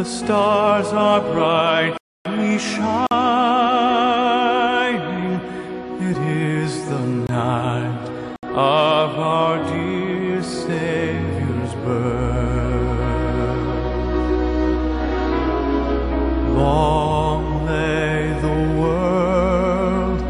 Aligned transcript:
the 0.00 0.06
stars 0.06 0.92
are 0.94 1.20
brightly 1.20 2.58
shining. 2.58 3.00
It 6.08 6.16
is 6.16 6.72
the 6.88 7.04
night 7.28 8.08
of 8.44 9.18
our 9.18 9.58
dear 9.70 10.42
Savior's 10.42 11.74
birth. 11.84 12.86
Long 16.56 17.66
lay 17.66 18.32
the 18.46 18.58
world 18.80 20.20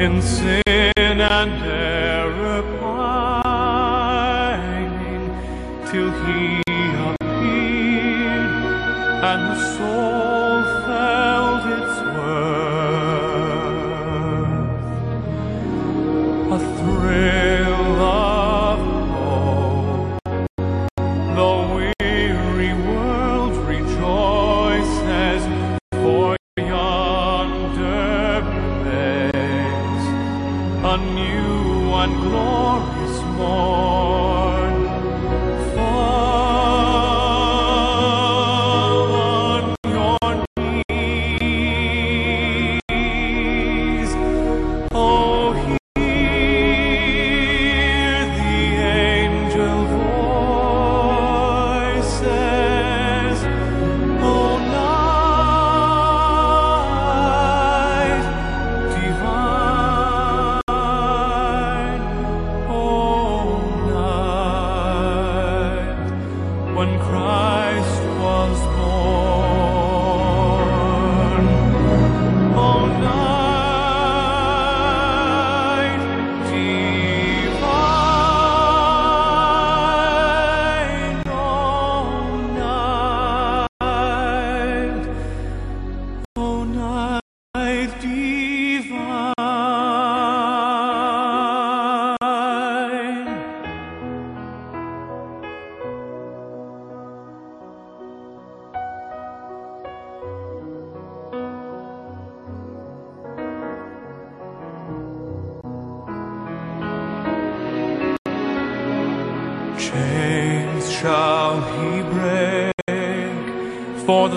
in 0.00 0.22
sin 0.22 1.20
and 1.36 1.52
error 1.64 1.77
and 9.20 9.42
the 9.50 9.56
soul 9.76 10.62
felt 10.86 11.66
its 11.66 11.96
worth. 12.14 13.48
A 16.52 16.58
thrill 16.78 17.96
of 18.00 18.78
hope 19.10 20.22
the 21.34 21.52
weary 21.74 22.72
world 22.86 23.54
rejoices, 23.66 25.42
for 25.94 26.28
yonder 26.56 28.40
breaks 28.82 30.06
a 30.84 30.96
new 30.96 31.92
and 32.02 32.14
glorious 32.22 33.18
morn. 33.36 34.77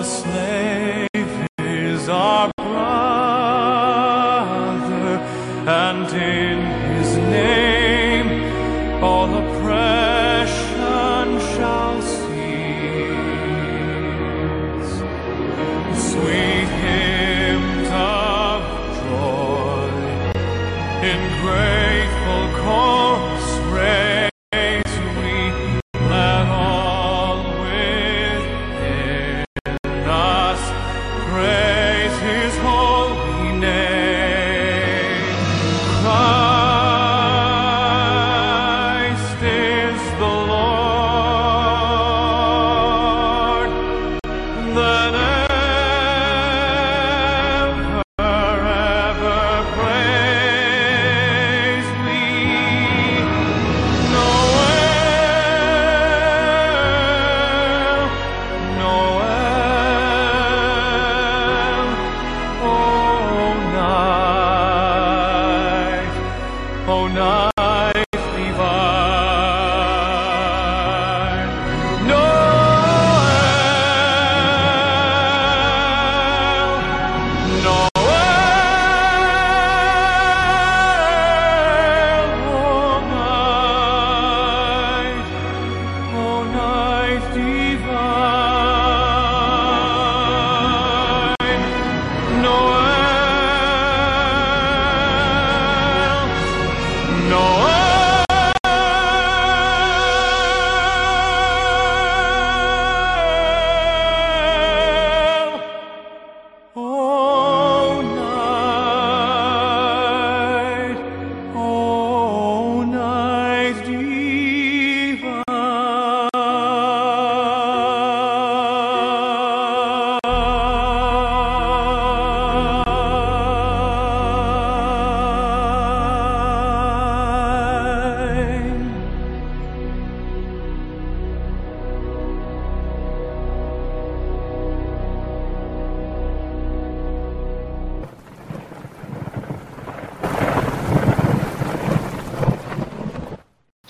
the 0.02 0.08
slave. 0.08 0.51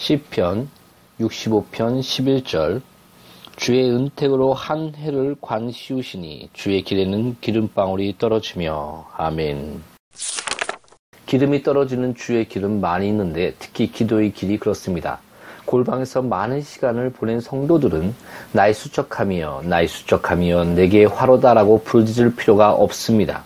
시편 0.02 0.68
65편 1.20 2.00
11절 2.00 2.82
주의 3.54 3.88
은택으로 3.88 4.52
한 4.52 4.92
해를 4.96 5.36
관시우시니 5.40 6.50
주의 6.52 6.82
길에는 6.82 7.36
기름방울이 7.40 8.16
떨어지며 8.18 9.06
아멘 9.16 9.80
기름이 11.26 11.62
떨어지는 11.62 12.16
주의 12.16 12.48
길은 12.48 12.80
많이 12.80 13.06
있는데 13.06 13.54
특히 13.60 13.92
기도의 13.92 14.32
길이 14.32 14.58
그렇습니다. 14.58 15.20
골방에서 15.66 16.22
많은 16.22 16.62
시간을 16.62 17.12
보낸 17.12 17.38
성도들은 17.38 18.12
나의 18.50 18.74
수척하며 18.74 19.62
나의 19.66 19.86
수척하며 19.86 20.64
내게 20.74 21.04
화로다라고 21.04 21.84
부르짖을 21.84 22.34
필요가 22.34 22.72
없습니다. 22.72 23.44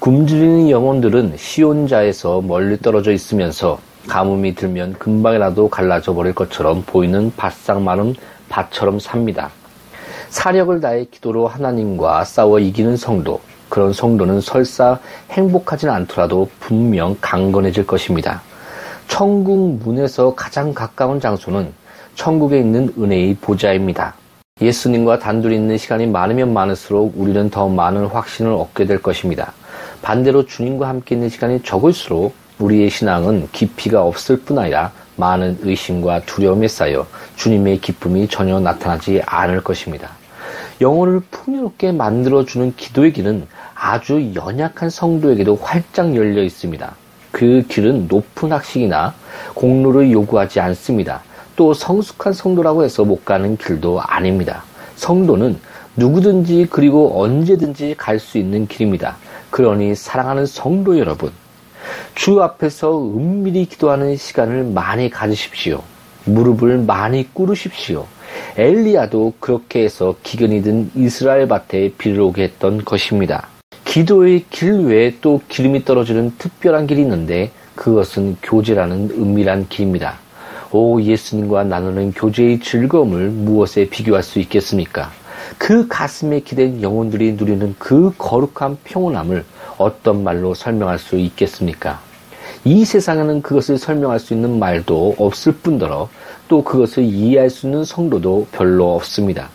굶주리는 0.00 0.68
영혼들은 0.68 1.38
시온자에서 1.38 2.42
멀리 2.42 2.76
떨어져 2.76 3.10
있으면서 3.10 3.80
가뭄이 4.06 4.54
들면 4.54 4.94
금방이라도 4.94 5.68
갈라져 5.68 6.14
버릴 6.14 6.34
것처럼 6.34 6.82
보이는 6.86 7.32
바싹 7.36 7.82
마른 7.82 8.14
밭처럼 8.48 8.98
삽니다. 8.98 9.50
사력을 10.30 10.80
다해 10.80 11.06
기도로 11.10 11.48
하나님과 11.48 12.24
싸워 12.24 12.58
이기는 12.58 12.96
성도, 12.96 13.40
그런 13.68 13.92
성도는 13.92 14.40
설사 14.40 14.98
행복하진 15.30 15.90
않더라도 15.90 16.48
분명 16.60 17.16
강건해질 17.20 17.86
것입니다. 17.86 18.42
천국 19.08 19.78
문에서 19.82 20.34
가장 20.34 20.72
가까운 20.74 21.18
장소는 21.18 21.72
천국에 22.14 22.58
있는 22.58 22.92
은혜의 22.98 23.36
보좌입니다. 23.40 24.14
예수님과 24.60 25.18
단둘이 25.18 25.54
있는 25.54 25.78
시간이 25.78 26.06
많으면 26.06 26.52
많을수록 26.52 27.14
우리는 27.16 27.48
더 27.48 27.68
많은 27.68 28.06
확신을 28.06 28.52
얻게 28.52 28.86
될 28.86 29.00
것입니다. 29.00 29.52
반대로 30.02 30.46
주님과 30.46 30.88
함께 30.88 31.14
있는 31.14 31.28
시간이 31.28 31.62
적을수록 31.62 32.34
우리의 32.58 32.90
신앙은 32.90 33.48
깊이가 33.52 34.02
없을 34.02 34.40
뿐 34.40 34.58
아니라 34.58 34.92
많은 35.16 35.58
의심과 35.62 36.22
두려움에 36.22 36.68
쌓여 36.68 37.06
주님의 37.36 37.80
기쁨이 37.80 38.28
전혀 38.28 38.58
나타나지 38.60 39.22
않을 39.26 39.62
것입니다. 39.62 40.10
영혼을 40.80 41.20
풍요롭게 41.30 41.92
만들어주는 41.92 42.74
기도의 42.76 43.12
길은 43.12 43.46
아주 43.74 44.32
연약한 44.34 44.90
성도에게도 44.90 45.56
활짝 45.56 46.14
열려 46.14 46.42
있습니다. 46.42 46.94
그 47.32 47.64
길은 47.68 48.06
높은 48.08 48.52
학식이나 48.52 49.14
공로를 49.54 50.10
요구하지 50.12 50.60
않습니다. 50.60 51.22
또 51.56 51.74
성숙한 51.74 52.32
성도라고 52.32 52.84
해서 52.84 53.04
못 53.04 53.24
가는 53.24 53.56
길도 53.56 54.00
아닙니다. 54.00 54.62
성도는 54.96 55.58
누구든지 55.96 56.68
그리고 56.70 57.20
언제든지 57.20 57.96
갈 57.98 58.20
수 58.20 58.38
있는 58.38 58.68
길입니다. 58.68 59.16
그러니 59.50 59.94
사랑하는 59.94 60.46
성도 60.46 60.98
여러분, 60.98 61.32
주 62.14 62.42
앞에서 62.42 62.98
은밀히 62.98 63.66
기도하는 63.66 64.16
시간을 64.16 64.64
많이 64.64 65.10
가지십시오. 65.10 65.82
무릎을 66.24 66.78
많이 66.78 67.32
꿇으십시오. 67.32 68.06
엘리야도 68.56 69.34
그렇게 69.40 69.84
해서 69.84 70.16
기근이 70.22 70.62
든 70.62 70.90
이스라엘 70.94 71.48
밭에 71.48 71.92
비를 71.96 72.20
오게 72.20 72.42
했던 72.42 72.84
것입니다. 72.84 73.46
기도의 73.84 74.44
길 74.50 74.80
외에 74.80 75.14
또 75.20 75.40
기름이 75.48 75.84
떨어지는 75.84 76.34
특별한 76.38 76.86
길이 76.86 77.02
있는데 77.02 77.50
그것은 77.74 78.36
교제라는 78.42 79.10
은밀한 79.12 79.68
길입니다. 79.68 80.18
오 80.70 81.00
예수님과 81.00 81.64
나누는 81.64 82.12
교제의 82.12 82.60
즐거움을 82.60 83.30
무엇에 83.30 83.88
비교할 83.88 84.22
수 84.22 84.38
있겠습니까? 84.40 85.10
그 85.56 85.88
가슴에 85.88 86.40
기댄 86.40 86.82
영혼들이 86.82 87.32
누리는 87.32 87.74
그 87.78 88.12
거룩한 88.18 88.78
평온함을 88.84 89.44
어떤 89.78 90.22
말로 90.24 90.54
설명할 90.54 90.98
수 90.98 91.16
있겠습니까? 91.16 92.00
이 92.64 92.84
세상에는 92.84 93.42
그것을 93.42 93.78
설명할 93.78 94.18
수 94.18 94.34
있는 94.34 94.58
말도 94.58 95.14
없을 95.18 95.52
뿐더러 95.52 96.08
또 96.48 96.64
그것을 96.64 97.04
이해할 97.04 97.50
수 97.50 97.66
있는 97.66 97.84
성도도 97.84 98.46
별로 98.52 98.94
없습니다. 98.96 99.48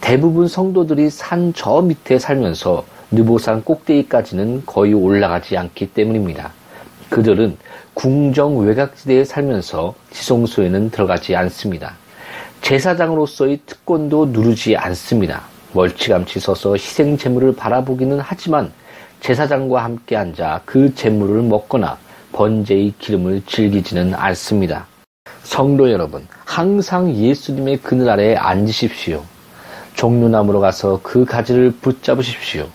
대부분 0.00 0.46
성도들이 0.46 1.10
산 1.10 1.52
저 1.54 1.80
밑에 1.82 2.18
살면서 2.18 2.84
느보산 3.10 3.62
꼭대기까지는 3.64 4.62
거의 4.66 4.94
올라가지 4.94 5.56
않기 5.56 5.92
때문입니다. 5.92 6.52
그들은 7.10 7.56
궁정 7.94 8.58
외곽지대에 8.58 9.24
살면서 9.24 9.94
지성소에는 10.10 10.90
들어가지 10.90 11.36
않습니다. 11.36 11.94
제사장으로서의 12.62 13.60
특권도 13.66 14.26
누르지 14.26 14.76
않습니다. 14.76 15.42
멀찌감치 15.72 16.40
서서 16.40 16.74
희생 16.74 17.16
제물을 17.16 17.54
바라보기는 17.56 18.20
하지만 18.20 18.72
제사장과 19.24 19.82
함께 19.82 20.16
앉아 20.16 20.60
그 20.66 20.94
제물을 20.94 21.44
먹거나 21.44 21.96
번제의 22.32 22.92
기름을 22.98 23.40
즐기지는 23.46 24.12
않습니다. 24.14 24.86
성도 25.42 25.90
여러분, 25.90 26.26
항상 26.44 27.10
예수님의 27.10 27.78
그늘 27.78 28.10
아래에 28.10 28.36
앉으십시오. 28.36 29.22
종류나무로 29.94 30.60
가서 30.60 31.00
그 31.02 31.24
가지를 31.24 31.70
붙잡으십시오. 31.70 32.66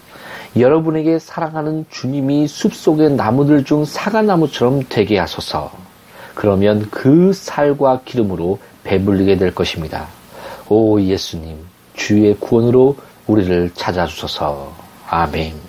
여러분에게 0.57 1.19
사랑하는 1.19 1.85
주님이 1.91 2.47
숲속의 2.47 3.11
나무들 3.11 3.63
중 3.63 3.85
사과나무처럼 3.85 4.81
되게 4.89 5.19
하소서. 5.19 5.71
그러면 6.33 6.87
그 6.89 7.31
살과 7.31 8.01
기름으로 8.05 8.57
배불리게 8.83 9.37
될 9.37 9.53
것입니다. 9.53 10.07
오 10.67 10.99
예수님, 10.99 11.59
주의 11.93 12.33
구원으로 12.39 12.95
우리를 13.27 13.69
찾아주소서. 13.75 14.73
아멘. 15.07 15.68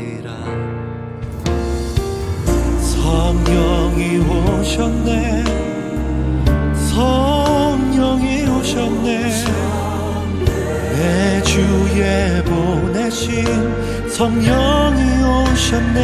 성령이 3.51 4.17
오셨네. 4.19 5.43
성령이 6.89 8.47
오셨네. 8.47 9.29
내 10.95 11.43
주에 11.43 12.41
보내신 12.45 14.07
성령이 14.09 15.01
오셨네. 15.23 15.99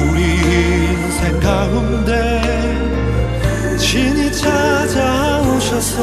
우리 0.00 0.18
인생 0.24 1.38
가운데 1.40 2.16
진이 3.76 4.32
찾아오셔서 4.32 5.98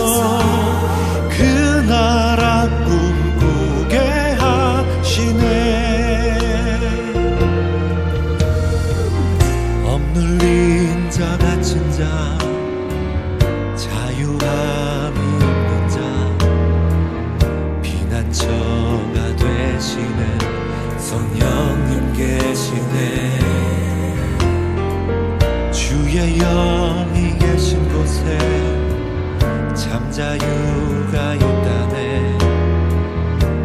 주의 25.95 26.37
영이 26.39 27.39
계신 27.39 27.87
곳에 27.87 28.37
잠자유가 29.73 31.35
있다네. 31.35 32.37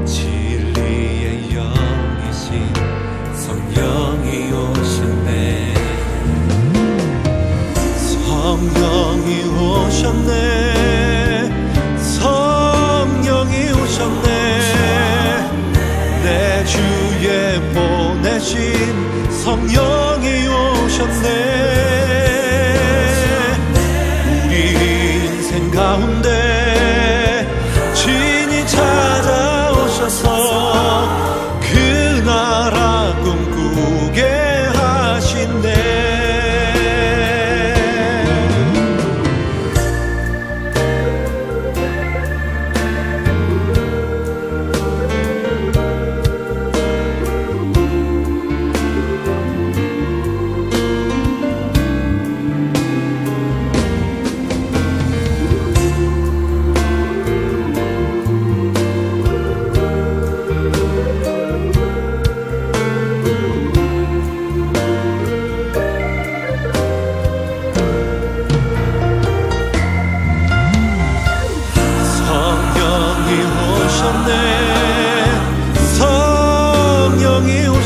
진리의 0.05 1.51
영이신 1.53 2.73
성령이 3.35 4.53
오셨네. 4.53 5.75
성령이 8.23 9.29
오셨네. 9.59 10.31
성령이 11.99 13.55
오셨네. 13.73 14.29
내 16.23 16.65
주에 16.65 17.61
보내신 17.75 18.55
성령 19.33 19.90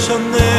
주셨네. 0.04 0.53